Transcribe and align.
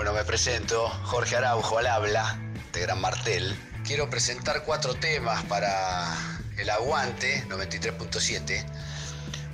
Bueno, 0.00 0.14
me 0.14 0.24
presento, 0.24 0.88
Jorge 1.04 1.36
Araujo 1.36 1.76
al 1.76 1.86
habla, 1.86 2.38
de 2.72 2.80
Gran 2.80 3.02
Martel. 3.02 3.54
Quiero 3.84 4.08
presentar 4.08 4.62
cuatro 4.64 4.94
temas 4.94 5.44
para 5.44 6.16
el 6.56 6.70
Aguante 6.70 7.44
93.7 7.48 8.64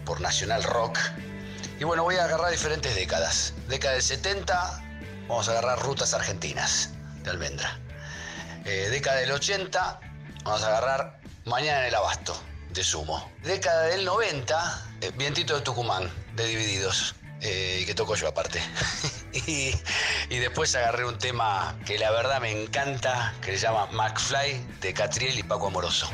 por 0.04 0.20
Nacional 0.20 0.62
Rock. 0.62 1.00
Y 1.80 1.82
bueno, 1.82 2.04
voy 2.04 2.14
a 2.14 2.26
agarrar 2.26 2.52
diferentes 2.52 2.94
décadas. 2.94 3.54
Década 3.66 3.94
del 3.94 4.04
70, 4.04 4.84
vamos 5.26 5.48
a 5.48 5.50
agarrar 5.50 5.80
Rutas 5.80 6.14
Argentinas 6.14 6.90
de 7.24 7.30
Almendra. 7.30 7.80
Eh, 8.64 8.86
década 8.88 9.16
del 9.16 9.32
80, 9.32 9.98
vamos 10.44 10.62
a 10.62 10.68
agarrar 10.68 11.18
Mañana 11.44 11.80
en 11.80 11.86
el 11.86 11.94
Abasto 11.96 12.40
de 12.70 12.84
Sumo. 12.84 13.32
Década 13.42 13.86
del 13.86 14.04
90, 14.04 14.90
eh, 15.00 15.10
Vientito 15.16 15.56
de 15.56 15.62
Tucumán 15.62 16.08
de 16.36 16.46
Divididos. 16.46 17.16
eh, 17.40 17.82
que 17.84 17.94
toco 17.96 18.14
yo 18.14 18.28
aparte. 18.28 18.60
y, 20.30 20.38
después 20.38 20.74
agarré 20.74 21.04
un 21.04 21.18
tema 21.18 21.76
que 21.84 21.98
la 21.98 22.10
verdad 22.10 22.40
me 22.40 22.50
encanta, 22.50 23.34
que 23.42 23.52
se 23.52 23.58
llama 23.58 23.86
McFly 23.92 24.64
de 24.80 24.94
Catriel 24.94 25.38
y 25.38 25.42
Paco 25.42 25.68
Amoroso. 25.68 26.08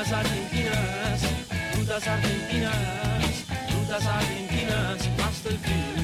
Rutas 0.00 0.12
argentinas, 0.14 1.20
rutas 1.76 2.08
argentinas, 2.08 3.44
rutas 3.70 4.06
argentinas 4.06 5.10
hasta 5.22 5.48
el 5.50 5.58
fin. 5.58 5.99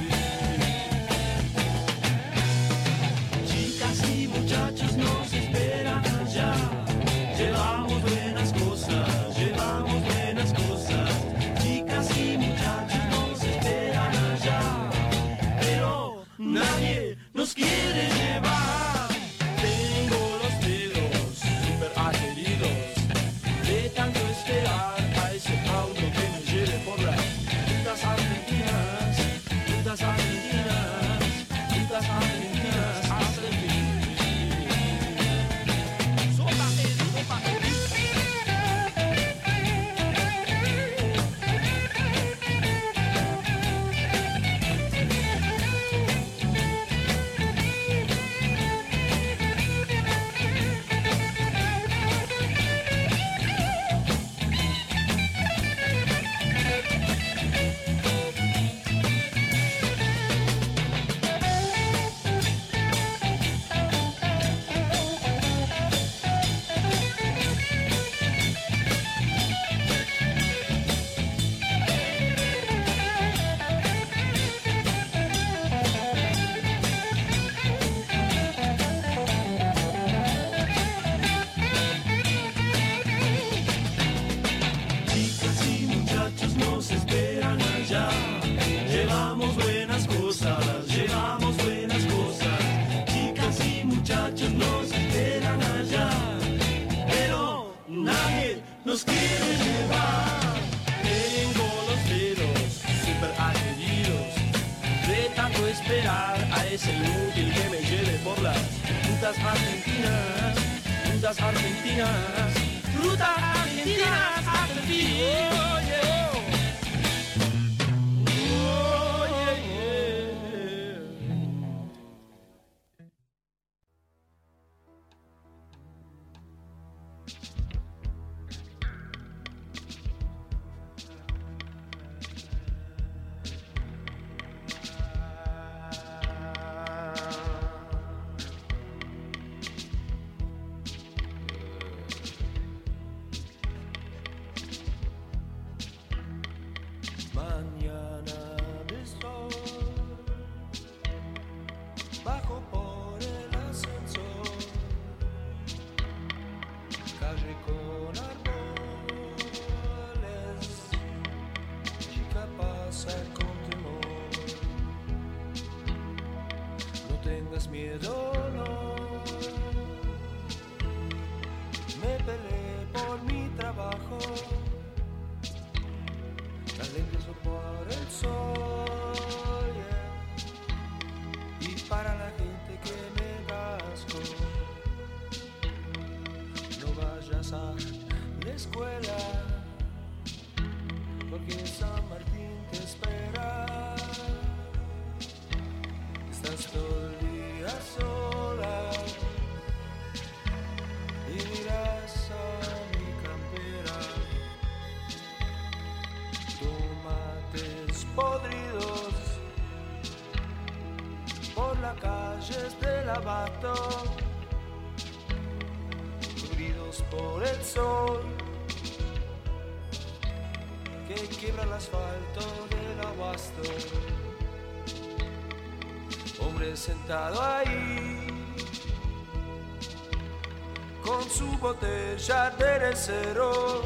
Con 231.17 231.31
su 231.31 231.47
botella 231.59 232.51
de 232.51 232.95
cero. 232.95 233.83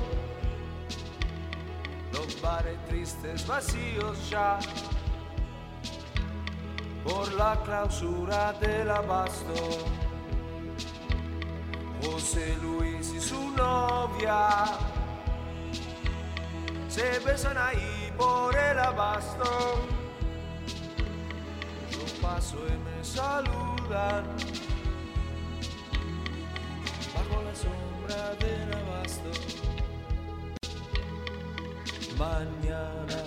Los 2.12 2.40
bares 2.40 2.78
tristes 2.88 3.46
vacíos 3.46 4.30
ya 4.30 4.58
por 7.04 7.32
la 7.34 7.60
clausura 7.64 8.52
del 8.54 8.90
abasto. 8.90 9.54
José 12.02 12.56
Luis 12.62 13.12
y 13.14 13.20
su 13.20 13.50
novia 13.50 14.64
se 16.88 17.18
besan 17.20 17.56
ahí 17.58 18.12
por 18.16 18.56
el 18.56 18.78
abasto. 18.78 19.84
Yo 21.90 22.20
paso 22.20 22.56
y 22.66 22.76
me 22.88 23.04
saludan 23.04 24.69
sombra 27.60 28.34
del 28.40 28.72
abasto. 28.80 29.30
Mañana 32.18 33.19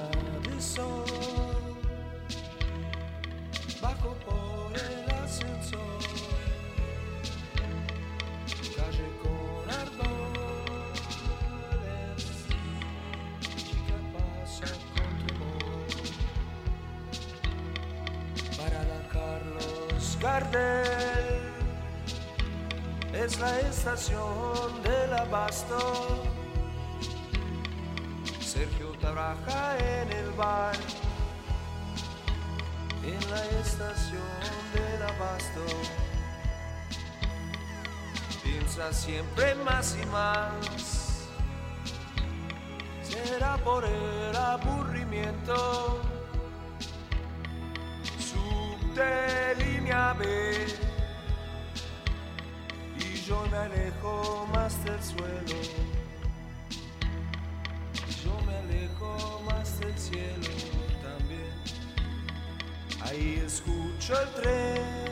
Siempre 38.73 39.53
más 39.53 39.95
y 40.01 40.05
más, 40.07 41.27
será 43.03 43.55
por 43.57 43.85
el 43.85 44.35
aburrimiento. 44.35 46.01
Subte 48.17 49.55
línea 49.63 50.13
B 50.13 50.65
y 52.97 53.21
yo 53.21 53.45
me 53.51 53.57
alejo 53.57 54.47
más 54.51 54.83
del 54.83 55.03
suelo. 55.03 55.61
Yo 58.23 58.41
me 58.47 58.55
alejo 58.57 59.41
más 59.45 59.79
del 59.79 59.97
cielo 59.99 60.49
también. 61.03 61.53
Ahí 63.03 63.43
escucho 63.45 64.19
el 64.19 64.29
tren. 64.33 65.02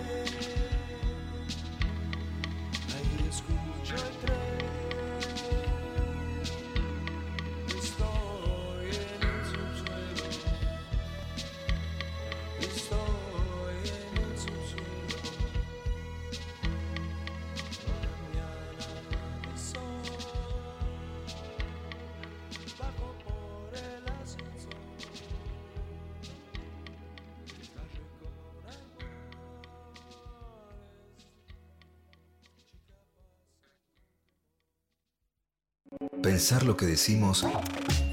Pensar 36.22 36.64
lo 36.64 36.78
que 36.78 36.86
decimos 36.86 37.44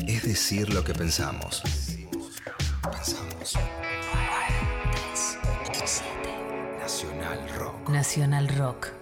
es 0.06 0.22
decir 0.22 0.72
lo 0.72 0.82
que 0.82 0.94
pensamos. 0.94 1.62
Pensamos. 2.82 3.55
Nacional 6.81 7.49
Rock. 7.55 7.88
Nacional 7.90 8.49
Rock. 8.49 8.97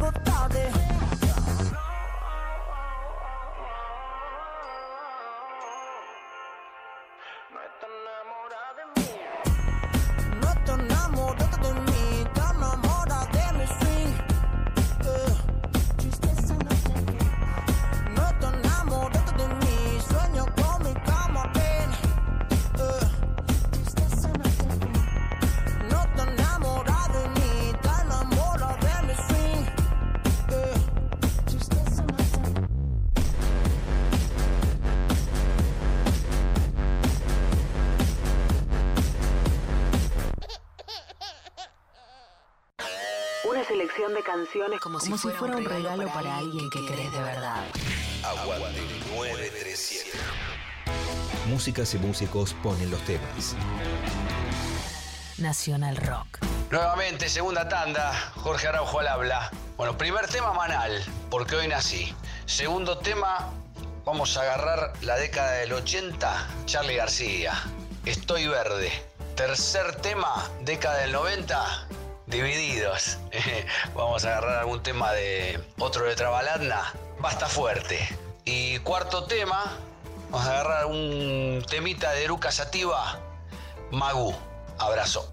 Facebook. 0.00 0.29
Como, 45.00 45.16
si, 45.16 45.28
fuera, 45.30 45.56
un 45.56 45.64
regalo, 45.64 46.06
para, 46.12 46.36
alguien 46.36 46.68
que 46.70 46.84
querés 46.86 47.10
de 47.10 47.22
verdad. 47.22 47.64
Aguante 48.22 48.80
937. 49.14 50.10
Músicas 51.46 51.94
y 51.94 51.98
músicos 51.98 52.54
ponen 52.62 52.90
los 52.90 53.00
temas. 53.04 53.56
Nacional 55.38 55.96
Rock. 55.96 56.38
Nuevamente, 56.70 57.28
segunda 57.28 57.68
tanda, 57.68 58.12
Jorge 58.36 58.68
Araujo 58.68 59.00
al 59.00 59.08
habla. 59.08 59.50
Bueno, 59.76 59.96
primer 59.96 60.28
tema 60.28 60.52
Manal, 60.52 61.02
porque 61.30 61.56
hoy 61.56 61.66
nací. 61.66 62.14
Segundo 62.44 62.98
tema, 62.98 63.50
vamos 64.04 64.36
a 64.36 64.42
agarrar 64.42 64.92
la 65.00 65.16
década 65.16 65.52
del 65.52 65.72
80, 65.72 66.46
Charlie 66.66 66.96
García. 66.96 67.54
Estoy 68.04 68.46
verde. 68.46 68.92
Tercer 69.34 69.96
tema, 69.96 70.46
década 70.60 70.98
del 70.98 71.12
90, 71.12 71.88
Divididos. 72.30 73.18
vamos 73.94 74.24
a 74.24 74.28
agarrar 74.28 74.60
algún 74.60 74.82
tema 74.82 75.12
de 75.12 75.60
otro 75.78 76.04
de 76.04 76.14
Trabaladna, 76.14 76.92
Basta 77.18 77.46
Fuerte. 77.46 77.98
Y 78.44 78.78
cuarto 78.78 79.24
tema, 79.24 79.76
vamos 80.30 80.46
a 80.46 80.52
agarrar 80.52 80.86
un 80.86 81.64
temita 81.68 82.12
de 82.12 82.24
Eruca 82.24 82.52
Sativa, 82.52 83.18
Magú. 83.90 84.34
Abrazo. 84.78 85.28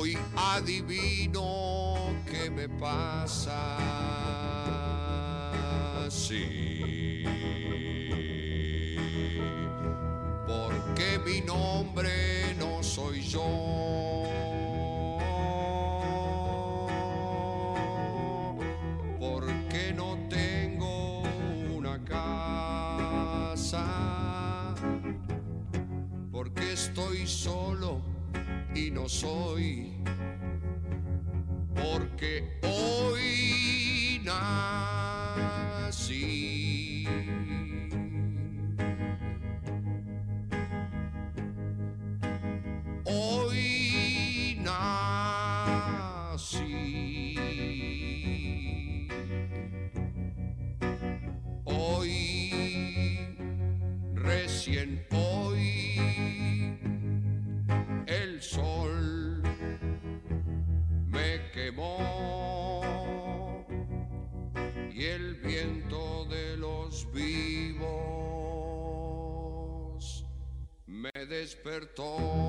Hoy 0.00 0.16
adivino 0.36 2.14
qué 2.30 2.48
me 2.50 2.68
pasa. 2.68 3.58
Sí. 6.08 7.24
Porque 10.46 11.18
mi 11.26 11.40
nombre 11.40 12.54
no 12.60 12.80
soy 12.80 13.22
yo. 13.22 13.97
Y 28.86 28.90
no 28.90 29.08
soy. 29.08 29.92
Porque 31.74 32.57
despertó. 71.64 72.47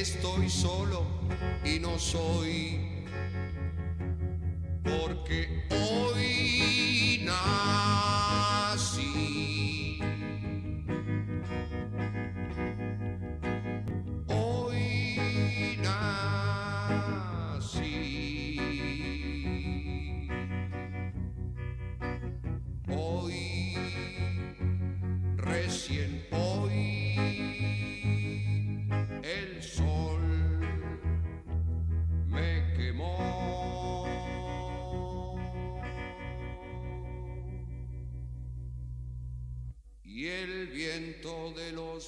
Estoy 0.00 0.48
solo 0.48 1.02
y 1.64 1.80
no 1.80 1.98
soy 1.98 2.97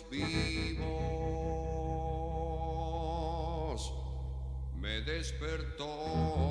vivos 0.08 0.80
me 4.80 5.00
despertó. 5.02 6.49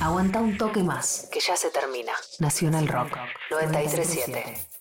Aguanta 0.00 0.40
un 0.40 0.56
toque 0.56 0.82
más, 0.82 1.28
que 1.30 1.40
ya 1.40 1.56
se 1.56 1.70
termina. 1.70 2.12
Nacional 2.38 2.88
Rock 2.88 3.18
937. 3.50 4.79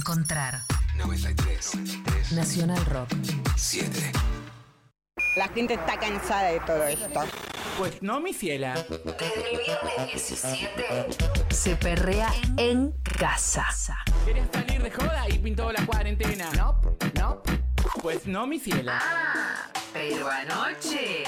Encontrar. 0.00 0.62
93. 0.96 2.32
Nacional 2.32 2.82
Rock. 2.86 3.10
7. 3.54 4.12
La 5.36 5.46
gente 5.48 5.74
está 5.74 5.98
cansada 5.98 6.52
de 6.52 6.60
todo 6.60 6.84
esto. 6.84 7.20
Pues 7.76 8.00
no, 8.00 8.18
mi 8.18 8.32
ciela. 8.32 8.72
Desde 8.88 9.52
el 9.52 9.58
viernes 9.58 10.26
17 10.26 11.06
se 11.50 11.76
perrea 11.76 12.32
en 12.56 12.92
casa. 13.18 13.66
¿Quieres 14.24 14.46
salir 14.50 14.82
de 14.82 14.90
joda 14.90 15.28
y 15.28 15.38
pintó 15.38 15.70
la 15.70 15.84
cuarentena? 15.84 16.50
No, 16.56 16.80
no. 17.16 17.42
Pues 18.00 18.26
no, 18.26 18.46
mi 18.46 18.58
ciela. 18.58 18.98
Ah, 19.02 19.68
pero 19.92 20.30
anoche. 20.30 21.24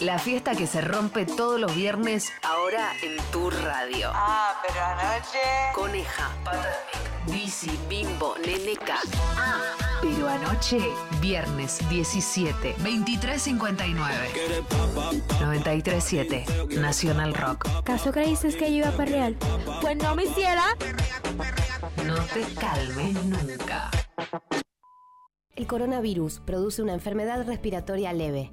La 0.00 0.16
fiesta 0.18 0.54
que 0.54 0.68
se 0.68 0.80
rompe 0.80 1.26
todos 1.26 1.58
los 1.58 1.74
viernes, 1.74 2.32
ahora 2.44 2.92
en 3.02 3.16
tu 3.32 3.50
radio. 3.50 4.10
Ah, 4.14 4.54
pero 4.66 4.80
anoche. 4.84 5.38
Coneja, 5.74 6.30
Patamic, 6.44 7.26
Bici, 7.26 7.76
Bimbo, 7.88 8.36
Neneca. 8.38 8.98
Ah, 9.36 9.60
pero 10.00 10.28
anoche, 10.28 10.78
viernes 11.20 11.80
17, 11.88 12.76
23.59. 12.76 13.98
93.7, 15.40 16.78
Nacional 16.78 17.34
Rock. 17.34 17.66
¿Caso 17.82 18.12
creíste 18.12 18.56
que 18.56 18.70
yo 18.70 18.78
iba 18.78 18.92
para 18.92 19.10
real? 19.10 19.36
Pues 19.80 19.96
no 19.96 20.14
me 20.14 20.26
hiciera. 20.26 20.76
No 22.06 22.14
te 22.26 22.44
calmes 22.54 23.14
nunca. 23.24 23.90
El 25.58 25.66
coronavirus 25.66 26.38
produce 26.46 26.82
una 26.82 26.94
enfermedad 26.94 27.44
respiratoria 27.44 28.12
leve, 28.12 28.52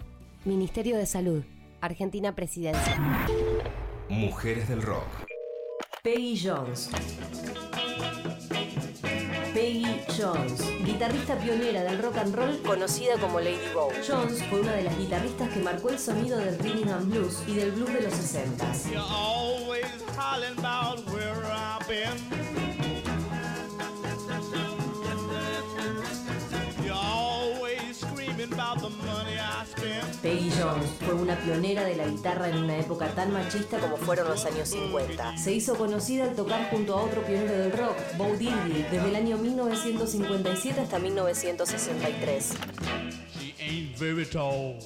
Ministerio 0.43 0.97
de 0.97 1.05
Salud, 1.05 1.43
Argentina 1.81 2.33
Presidencia. 2.33 2.97
Mujeres 4.09 4.67
del 4.67 4.81
rock. 4.81 5.05
Peggy 6.01 6.35
Jones. 6.35 6.89
Peggy 9.53 10.01
Jones, 10.17 10.63
guitarrista 10.83 11.37
pionera 11.37 11.83
del 11.83 12.01
rock 12.01 12.17
and 12.17 12.33
roll 12.33 12.59
conocida 12.63 13.19
como 13.19 13.39
Lady 13.39 13.59
Bow. 13.71 13.91
Jones 14.07 14.43
fue 14.45 14.61
una 14.61 14.73
de 14.73 14.81
las 14.81 14.97
guitarristas 14.97 15.47
que 15.49 15.59
marcó 15.59 15.89
el 15.89 15.99
sonido 15.99 16.39
del 16.39 16.57
rhythm 16.57 16.89
and 16.89 17.11
blues 17.11 17.43
y 17.47 17.53
del 17.53 17.71
blues 17.73 17.93
de 17.93 18.01
los 18.01 18.13
60s. 18.13 18.91
You're 18.91 19.31
Peggy 30.21 30.51
Jones 30.51 30.85
fue 31.03 31.13
una 31.13 31.35
pionera 31.39 31.83
de 31.83 31.95
la 31.95 32.05
guitarra 32.05 32.49
en 32.49 32.57
una 32.57 32.77
época 32.77 33.07
tan 33.15 33.33
machista 33.33 33.79
como 33.79 33.97
fueron 33.97 34.27
los 34.27 34.45
años 34.45 34.69
50. 34.69 35.37
Se 35.37 35.51
hizo 35.53 35.75
conocida 35.75 36.25
al 36.25 36.35
tocar 36.35 36.69
junto 36.69 36.97
a 36.97 37.03
otro 37.03 37.21
pionero 37.23 37.53
del 37.53 37.71
rock, 37.71 37.95
Bo 38.17 38.25
Diddley, 38.37 38.85
desde 38.91 39.09
el 39.09 39.15
año 39.15 39.37
1957 39.37 40.81
hasta 40.81 40.99
1963. 40.99 42.53
She 43.33 43.55
ain't 43.59 43.97
very 43.97 44.25
tall. 44.25 44.77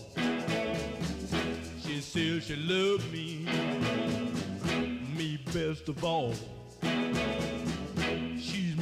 She 1.83 2.01
says 2.01 2.45
she 2.45 2.55
loves 2.55 3.03
me, 3.11 3.45
me 5.17 5.37
best 5.53 5.89
of 5.89 6.03
all. 6.03 6.33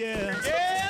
yeah. 0.00 0.34
Yeah. 0.46 0.89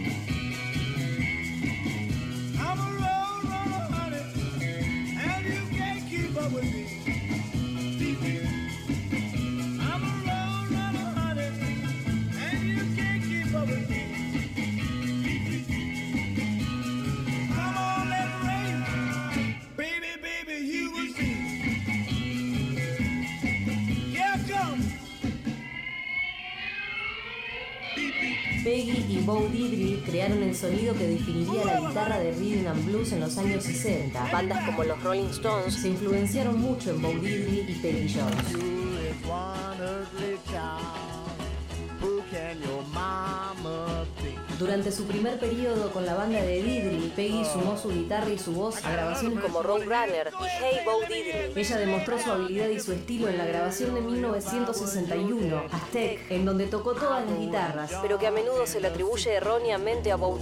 Bo 29.31 29.47
Diddley 29.47 30.03
crearon 30.05 30.43
el 30.43 30.53
sonido 30.53 30.93
que 30.93 31.07
definiría 31.07 31.63
la 31.63 31.87
guitarra 31.87 32.19
de 32.19 32.33
rhythm 32.33 32.67
and 32.67 32.85
blues 32.85 33.13
en 33.13 33.21
los 33.21 33.37
años 33.37 33.63
60. 33.63 34.29
Bandas 34.29 34.65
como 34.65 34.83
los 34.83 35.01
Rolling 35.01 35.29
Stones 35.29 35.73
se 35.73 35.87
influenciaron 35.87 36.59
mucho 36.59 36.89
en 36.89 37.01
Bo 37.01 37.07
Diddley 37.11 37.65
y 37.69 37.75
Peggy 37.81 38.13
Jones. 38.13 38.71
Durante 44.61 44.91
su 44.91 45.05
primer 45.05 45.39
periodo 45.39 45.89
con 45.89 46.05
la 46.05 46.13
banda 46.13 46.39
de 46.39 46.61
Diddley, 46.61 47.11
Peggy 47.15 47.43
sumó 47.51 47.79
su 47.79 47.89
guitarra 47.89 48.29
y 48.29 48.37
su 48.37 48.53
voz 48.53 48.85
a 48.85 48.91
grabaciones 48.91 49.39
como 49.39 49.63
Roadrunner 49.63 50.29
y 50.39 50.43
Hey 50.43 50.81
Bo. 50.85 50.99
Ella 51.59 51.77
demostró 51.77 52.19
su 52.19 52.31
habilidad 52.31 52.69
y 52.69 52.79
su 52.79 52.91
estilo 52.91 53.27
en 53.27 53.39
la 53.39 53.45
grabación 53.45 53.95
de 53.95 54.01
1961, 54.01 55.63
Aztec, 55.71 56.29
en 56.29 56.45
donde 56.45 56.67
tocó 56.67 56.93
todas 56.93 57.27
las 57.27 57.39
guitarras, 57.39 57.91
pero 58.03 58.19
que 58.19 58.27
a 58.27 58.31
menudo 58.31 58.67
se 58.67 58.79
le 58.79 58.89
atribuye 58.89 59.33
erróneamente 59.33 60.11
a 60.11 60.15
Bo. 60.15 60.37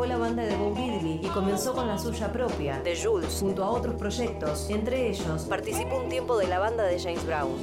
Dejó 0.00 0.06
la 0.06 0.18
banda 0.18 0.42
de 0.44 0.56
Bo 0.56 0.74
Diddley 0.74 1.20
y 1.22 1.28
comenzó 1.28 1.74
con 1.74 1.86
la 1.86 1.98
suya 1.98 2.32
propia, 2.32 2.82
The 2.82 2.96
Jules, 2.96 3.36
junto 3.38 3.62
a 3.64 3.70
otros 3.70 3.96
proyectos. 3.96 4.70
Entre 4.70 5.10
ellos, 5.10 5.42
participó 5.42 5.98
un 5.98 6.08
tiempo 6.08 6.38
de 6.38 6.46
la 6.46 6.58
banda 6.58 6.84
de 6.84 6.98
James 6.98 7.26
Brown. 7.26 7.62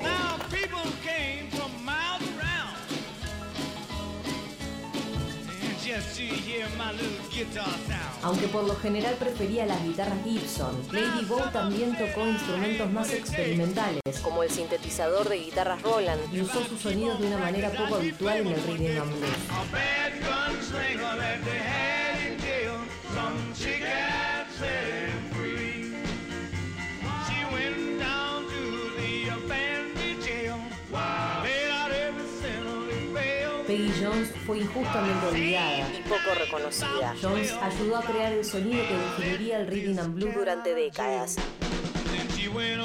Aunque 8.21 8.47
por 8.47 8.65
lo 8.65 8.75
general 8.75 9.15
prefería 9.15 9.65
las 9.65 9.83
guitarras 9.83 10.17
Gibson, 10.23 10.75
Lady 10.91 11.25
Bow 11.25 11.49
también 11.51 11.97
tocó 11.97 12.27
instrumentos 12.27 12.91
más 12.91 13.11
experimentales, 13.13 14.01
como 14.21 14.43
el 14.43 14.51
sintetizador 14.51 15.27
de 15.29 15.37
guitarras 15.37 15.81
Roland, 15.81 16.21
y 16.31 16.41
usó 16.41 16.63
sus 16.65 16.81
sonidos 16.81 17.19
de 17.19 17.27
una 17.27 17.37
manera 17.37 17.71
poco 17.71 17.95
habitual 17.95 18.37
en 18.37 18.47
el 18.47 18.61
rhythm 18.63 19.01
and 19.01 19.11
blues. 19.15 19.37
Chick 23.59 23.81
had 23.81 24.45
set 24.51 24.85
him 24.85 25.29
free. 25.33 25.95
She 27.25 27.39
went 27.51 27.99
down 27.99 28.45
to 28.45 28.91
the 28.97 29.29
abandoned 29.29 30.21
jail. 30.21 30.59
Paid 30.91 31.71
out 31.71 31.91
every 31.91 33.13
bail. 33.13 33.63
Peggy 33.65 33.91
Jones 33.99 34.29
fue 34.45 34.59
injustamente 34.59 35.25
olvidada 35.25 35.89
y 35.91 36.03
poco 36.07 36.35
reconocida. 36.37 37.15
Jones 37.19 37.51
ayudó 37.53 37.97
a 37.97 38.01
crear 38.03 38.33
el 38.33 38.45
sonido 38.45 38.87
que 38.87 38.95
definiría 38.95 39.57
el 39.59 39.67
rhythm 39.67 39.99
and 39.99 40.13
blues 40.13 40.35
durante 40.35 40.75
décadas. 40.75 41.35
Then 42.05 42.27
she 42.35 42.47
went 42.47 42.77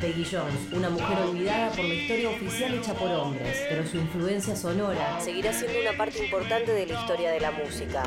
Peggy 0.00 0.24
Jones, 0.24 0.72
una 0.72 0.88
mujer 0.88 1.18
olvidada 1.28 1.70
por 1.72 1.84
la 1.84 1.92
historia 1.92 2.30
oficial 2.30 2.72
hecha 2.72 2.94
por 2.94 3.10
hombres, 3.10 3.66
pero 3.68 3.86
su 3.86 3.98
influencia 3.98 4.56
sonora 4.56 5.20
seguirá 5.20 5.52
siendo 5.52 5.78
una 5.78 5.94
parte 5.94 6.24
importante 6.24 6.72
de 6.72 6.86
la 6.86 7.00
historia 7.00 7.30
de 7.30 7.40
la 7.40 7.50
música. 7.50 8.04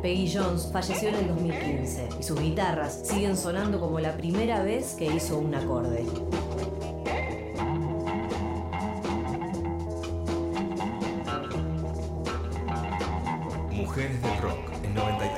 Peggy 0.00 0.32
Jones 0.32 0.70
falleció 0.72 1.08
en 1.08 1.14
el 1.16 1.26
2015 1.26 2.08
y 2.20 2.22
sus 2.22 2.40
guitarras 2.40 3.08
siguen 3.08 3.36
sonando 3.36 3.80
como 3.80 3.98
la 3.98 4.16
primera 4.16 4.62
vez 4.62 4.94
que 4.96 5.06
hizo 5.06 5.38
un 5.38 5.56
acorde. 5.56 6.04
Mujeres 13.72 14.22
del 14.22 14.38
Rock 14.38 14.76
en 14.84 14.94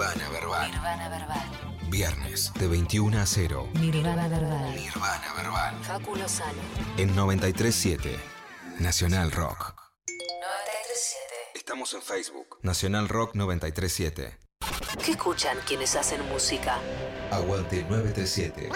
Nirvana 0.00 0.30
Verbal. 0.30 0.70
Nirvana 0.70 1.08
Verbal. 1.10 1.50
Viernes 1.90 2.54
de 2.54 2.68
21 2.68 3.20
a 3.20 3.26
0 3.26 3.68
Nirvana 3.74 4.28
Verbal. 4.28 4.74
Nirvana 4.74 5.34
Verbal. 5.34 5.84
Facu 5.84 6.16
Lozano. 6.16 6.62
en 6.96 7.14
937 7.14 8.18
Nacional 8.78 9.30
Rock. 9.30 9.74
937. 10.08 11.34
Estamos 11.54 11.92
en 11.92 12.00
Facebook. 12.00 12.58
Nacional 12.62 13.10
Rock 13.10 13.34
937. 13.34 14.38
¿Qué 15.04 15.10
escuchan 15.10 15.58
quienes 15.66 15.94
hacen 15.94 16.26
música? 16.30 16.78
Aguante 17.30 17.82
937. 17.82 18.70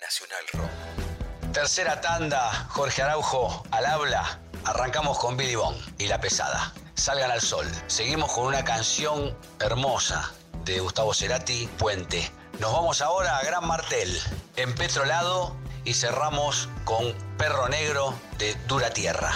Nacional 0.00 0.44
Rock. 0.54 1.52
Tercera 1.52 2.00
tanda, 2.00 2.50
Jorge 2.70 3.00
Araujo 3.02 3.62
al 3.70 3.86
habla. 3.86 4.40
Arrancamos 4.64 5.20
con 5.20 5.36
Billy 5.36 5.54
Bond 5.54 5.78
y 5.98 6.08
La 6.08 6.20
Pesada. 6.20 6.72
Salgan 6.94 7.30
al 7.30 7.40
sol. 7.40 7.66
Seguimos 7.86 8.32
con 8.32 8.46
una 8.46 8.64
canción 8.64 9.36
hermosa 9.60 10.32
de 10.64 10.80
Gustavo 10.80 11.14
Cerati, 11.14 11.68
Puente. 11.78 12.30
Nos 12.60 12.72
vamos 12.72 13.00
ahora 13.00 13.38
a 13.38 13.44
Gran 13.44 13.66
Martel, 13.66 14.10
en 14.56 14.74
Petrolado, 14.74 15.56
y 15.84 15.94
cerramos 15.94 16.68
con 16.84 17.14
Perro 17.38 17.68
Negro 17.68 18.14
de 18.38 18.54
Dura 18.68 18.90
Tierra. 18.90 19.32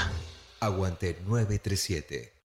Aguante 0.61 1.19
937. 1.25 2.36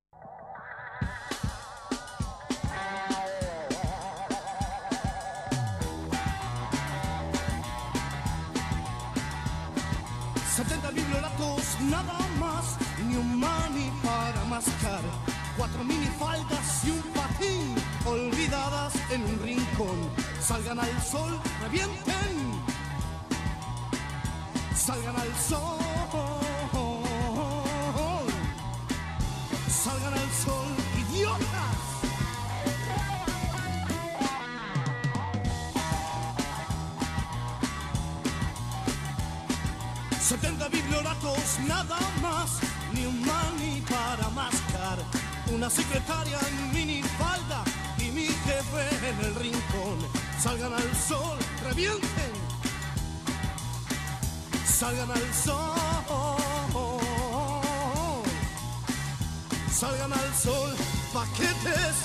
Sol, 21.12 21.34
revienten. 21.62 22.34
Salgan 24.74 25.16
al 25.16 25.34
sol. 25.50 25.78
Salgan 29.84 30.14
al 30.14 30.32
sol, 30.44 30.70
idiotas. 31.02 31.80
Setenta 40.30 40.70
biblioratos 40.70 41.60
nada 41.68 42.00
más, 42.22 42.50
ni 42.94 43.06
un 43.06 43.20
mani 43.26 43.84
para 43.90 44.30
mascar. 44.30 44.98
Una 45.54 45.70
secretaria 45.70 46.40
en 46.48 46.72
minifalda 46.72 47.64
y 47.98 48.12
mi 48.12 48.28
jefe 48.28 48.84
en 49.10 49.26
el 49.26 49.36
rincón. 49.36 50.21
Salgan 50.42 50.74
al 50.74 50.96
sol, 50.96 51.38
revienten. 51.64 52.32
Salgan 54.66 55.12
al 55.12 55.34
sol. 55.36 55.76
Salgan 59.72 60.12
al 60.12 60.34
sol, 60.34 60.76
paquetes. 61.14 61.96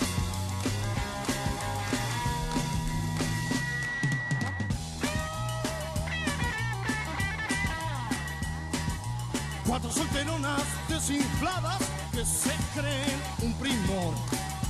Cuatro 9.67 9.91
solteronas 9.91 10.63
desinfladas 10.91 11.79
que 12.13 12.23
se 12.27 12.55
creen 12.75 13.19
un 13.41 13.55
primor. 13.55 14.13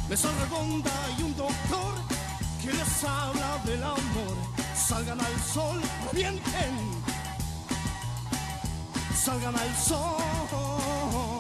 Mesa 0.08 0.28
redonda 0.40 0.92
y 1.18 1.22
un 1.24 1.36
doctor 1.36 2.15
que 2.66 2.72
les 2.72 3.04
habla 3.04 3.58
del 3.64 3.82
amor. 3.82 4.36
Salgan 4.74 5.20
al 5.20 5.40
sol, 5.54 5.80
revienten. 6.10 6.74
Salgan 9.14 9.54
al 9.56 9.74
sol. 9.76 11.35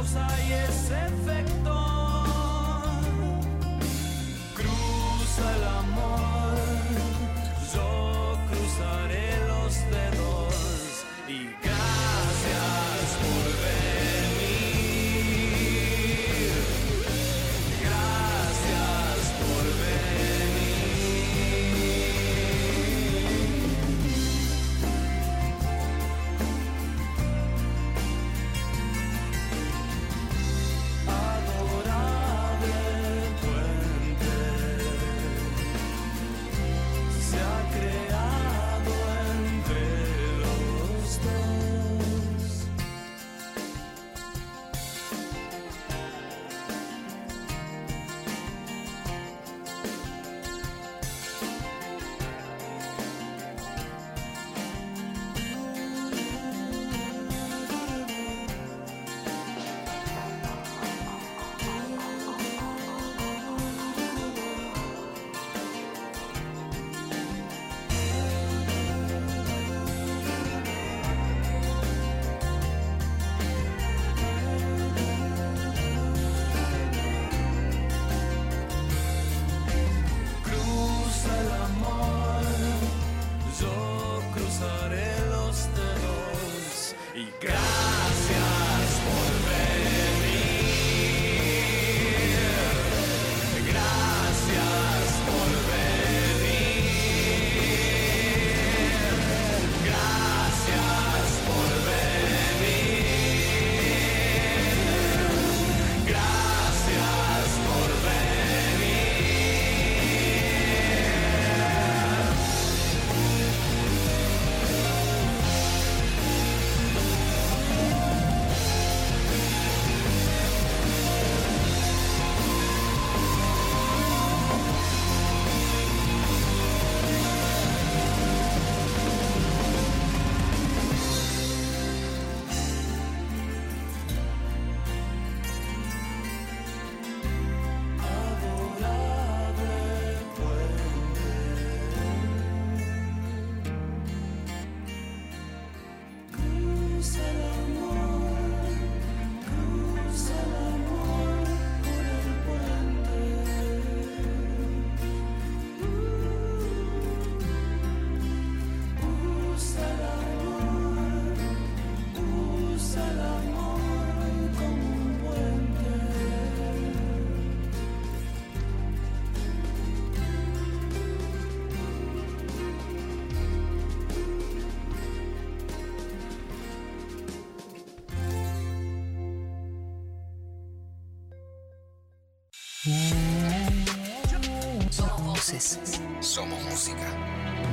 causa 0.00 0.26
y 0.48 0.52
ese 0.52 0.94
efecto. 0.94 1.79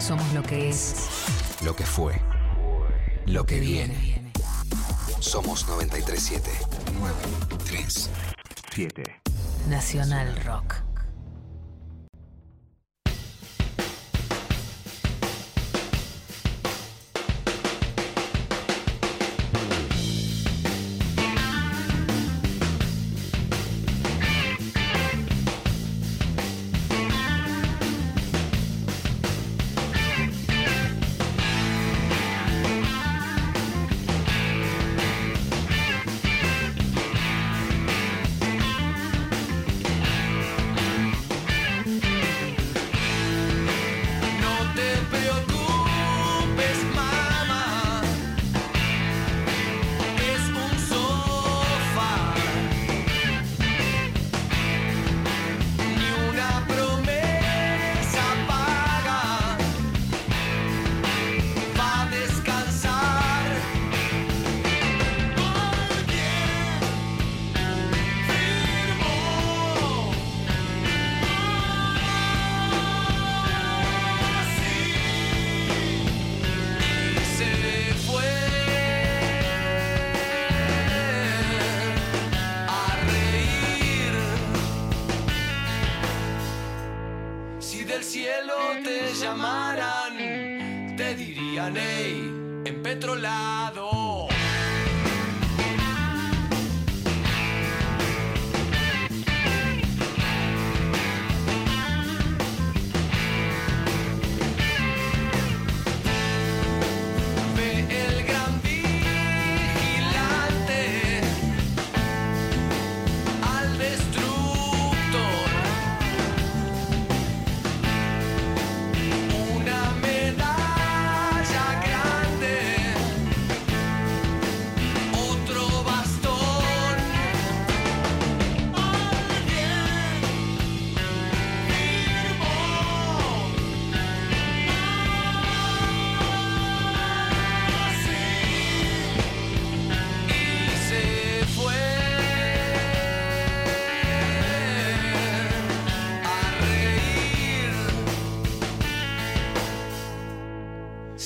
Somos 0.08 0.32
lo 0.32 0.42
que 0.42 0.70
es. 0.70 0.96
Lo 1.66 1.76
que 1.76 1.84
fue. 1.84 2.22
Lo 3.26 3.46
que 3.46 3.60
viene. 3.60 4.32
Somos 5.20 5.68
937. 5.68 6.50
937. 6.94 9.22
Nacional 9.68 10.34
Rock. 10.46 10.87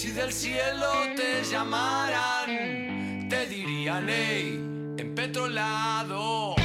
Si 0.01 0.09
del 0.09 0.33
cielo 0.33 0.87
te 1.15 1.43
llamaran, 1.43 3.29
te 3.29 3.45
dirían, 3.45 4.09
hey, 4.09 4.59
empetrolado. 4.97 6.60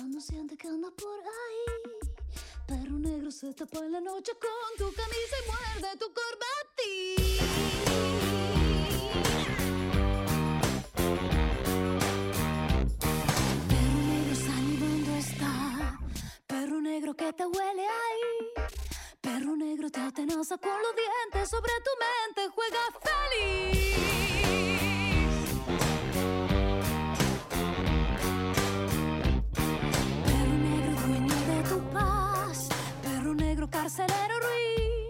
Cuando 0.00 0.18
siente 0.18 0.56
que 0.56 0.66
anda 0.66 0.90
por 0.92 1.20
ahí. 1.20 1.66
Perro 2.66 2.98
negro 2.98 3.30
se 3.30 3.52
tapa 3.52 3.80
en 3.80 3.92
la 3.92 4.00
noche 4.00 4.32
con 4.40 4.70
tu 4.78 4.94
camisa 4.94 5.36
y 5.40 5.44
muerde 5.50 5.98
tu 5.98 6.06
Perro 13.68 14.00
negro 14.10 14.34
salivando 14.46 15.16
está. 15.16 15.98
Perro 16.46 16.80
negro 16.80 17.14
que 17.14 17.32
te 17.34 17.44
huele 17.44 17.86
ahí. 17.86 18.66
Perro 19.20 19.54
negro 19.54 19.90
te 19.90 20.00
atenaza 20.00 20.56
con 20.56 20.82
los 20.82 20.94
dientes 20.96 21.50
sobre 21.50 21.72
tu 21.84 21.92
mente. 22.00 22.54
Juega 22.54 22.80
feliz. 23.04 24.09
Negro 33.90 34.06
carcelero 34.06 34.34
ruin. 34.40 35.08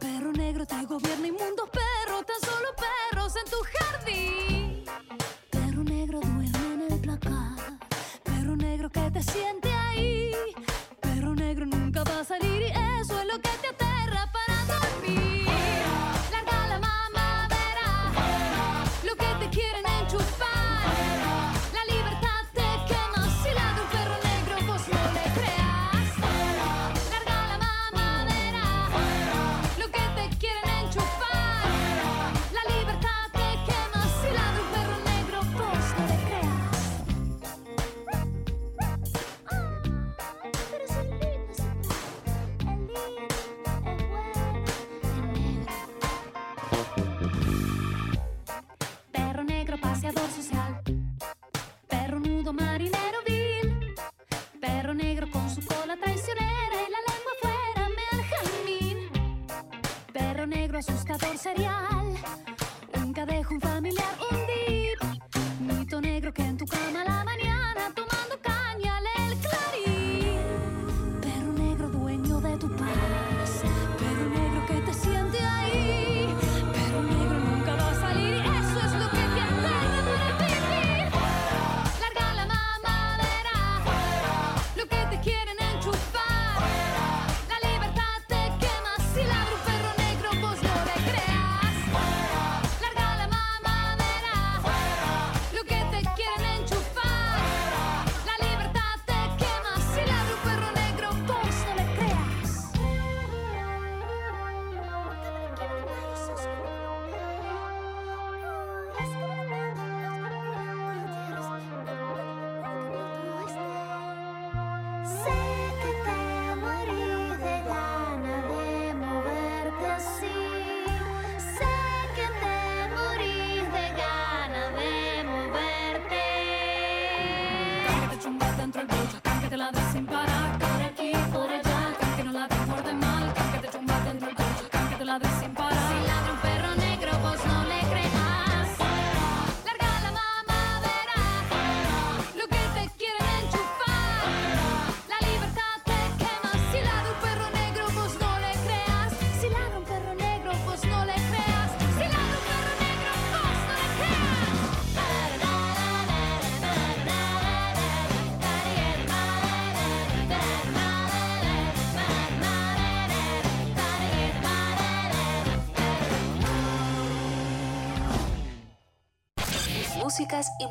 Perro 0.00 0.32
negro 0.32 0.66
te 0.66 0.84
gobierna 0.84 1.26
inmundos 1.28 1.68
perros. 1.70 2.24
Tan 2.26 2.40
solo 2.50 2.68
perros 2.76 3.34
en 3.36 3.50
tu 3.50 3.56
jardín. 3.74 4.84
Perro 5.50 5.84
negro 5.84 6.20
duerme 6.20 6.86
en 6.86 6.92
el 6.92 7.00
placar. 7.00 7.78
Perro 8.24 8.56
negro 8.56 8.90
que 8.90 9.10
te 9.10 9.22
siente 9.22 9.70
ahí. 9.72 10.32
Perro 11.00 11.34
negro 11.34 11.66
nunca 11.66 12.02
va 12.04 12.20
a 12.20 12.24
salir 12.24 12.62
y 12.62 12.72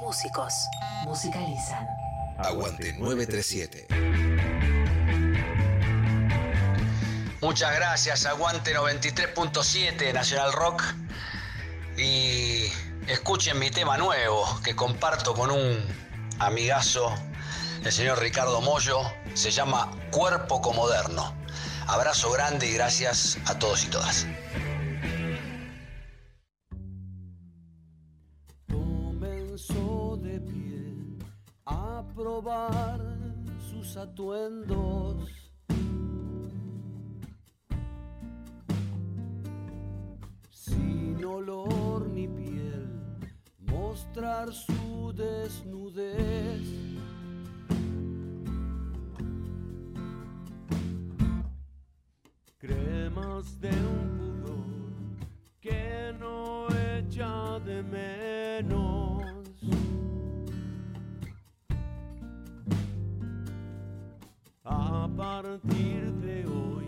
músicos 0.10 0.68
musicalizan. 1.06 1.88
Aguante 2.40 2.94
937. 2.94 3.86
Muchas 7.42 7.76
gracias, 7.76 8.26
Aguante 8.26 8.76
93.7 8.76 10.12
Nacional 10.12 10.52
Rock. 10.54 10.82
Y 11.96 12.72
escuchen 13.06 13.60
mi 13.60 13.70
tema 13.70 14.00
nuevo 14.00 14.60
que 14.64 14.76
comparto 14.76 15.36
con 15.36 15.52
un 15.52 15.86
amigazo, 16.40 17.14
el 17.84 17.92
señor 17.92 18.20
Ricardo 18.20 18.62
Mollo. 18.62 19.02
Se 19.36 19.52
llama 19.52 19.92
Cuerpo 20.10 20.60
Comoderno. 20.60 21.36
Abrazo 21.86 22.32
grande 22.32 22.66
y 22.66 22.74
gracias 22.74 23.38
a 23.46 23.60
todos 23.60 23.84
y 23.84 23.88
todas. 23.90 24.26
atuendos. 34.00 35.30
sin 40.50 41.24
olor 41.26 42.08
ni 42.10 42.28
piel, 42.28 42.88
mostrar 43.60 44.52
su 44.54 45.14
desnudez. 45.14 46.62
Cremas 52.58 53.60
de 53.60 53.70
un 53.70 54.08
pudor 54.18 55.30
que 55.60 56.14
no 56.20 56.68
echa 56.70 57.60
de 57.60 57.84
menos. 57.84 58.99
A 64.72 65.10
partir 65.18 66.14
de 66.22 66.46
hoy, 66.46 66.86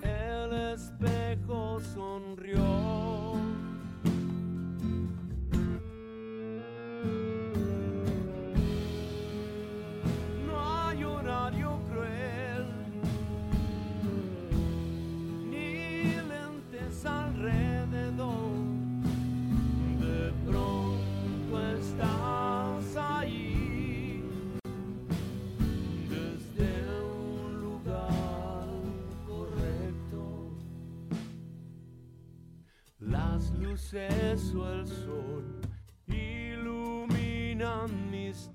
el 0.00 0.72
espejo 0.72 1.78
sonrió. 1.94 2.64
suceso 33.76 34.72
el 34.72 34.86
sol 34.86 35.60
ilumina 36.06 37.88
mis 38.08 38.48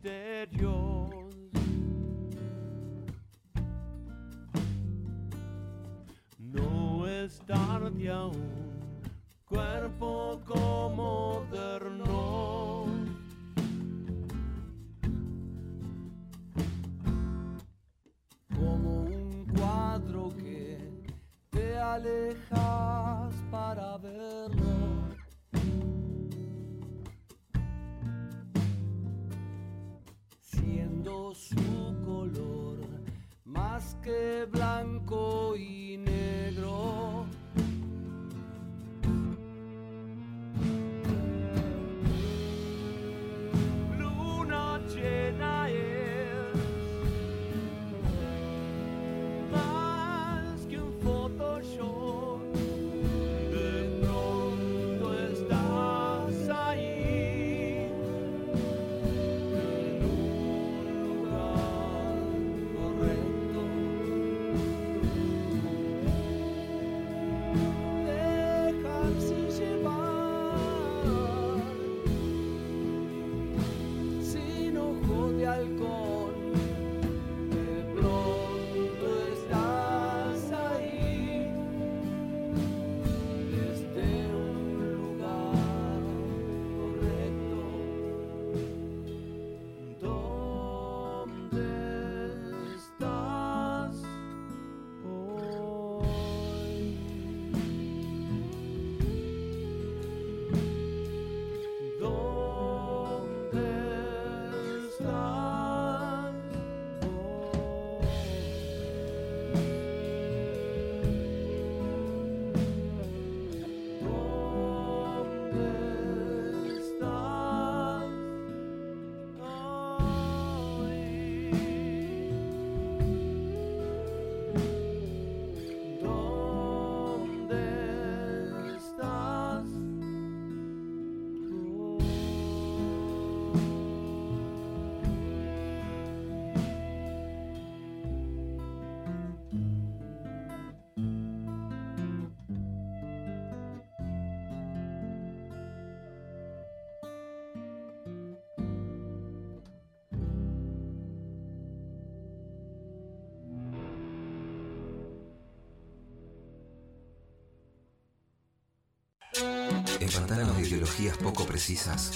En 160.00 160.10
pantanos 160.10 160.56
de 160.56 160.68
ideologías 160.68 161.18
poco 161.18 161.46
precisas, 161.46 162.12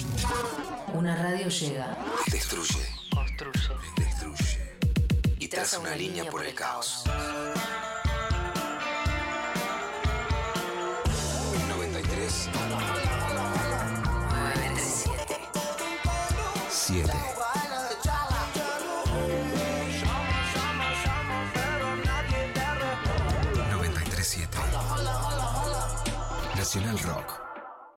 Una 0.94 1.14
radio 1.16 1.48
llega, 1.48 1.98
destruye, 2.30 2.80
construye. 3.12 3.68
Destruye. 3.96 4.76
Y 5.38 5.48
traza 5.48 5.78
una 5.78 5.94
línea 5.94 6.24
por 6.30 6.44
el 6.46 6.54
caos. 6.54 7.04
93 11.68 12.48
7 16.70 17.12
93 23.70 24.26
7 24.26 24.58
Nacional 26.56 26.98
Rock 27.00 27.33